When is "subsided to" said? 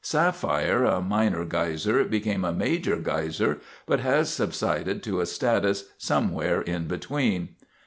4.31-5.21